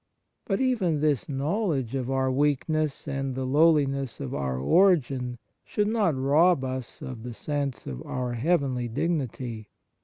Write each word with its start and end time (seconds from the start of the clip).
But 0.47 0.59
even 0.59 0.99
this 0.99 1.29
knowledge 1.29 1.93
of 1.93 2.09
our 2.09 2.31
weakness 2.31 3.07
and 3.07 3.35
the 3.35 3.45
lowliness 3.45 4.19
of 4.19 4.33
our 4.33 4.57
origin 4.57 5.37
should 5.63 5.89
not 5.89 6.19
rob 6.19 6.63
us 6.63 7.03
of 7.03 7.21
the 7.21 7.35
sense 7.35 7.85
of 7.85 8.01
our 8.01 8.33
heavenly 8.33 8.87
dignity. 8.87 9.69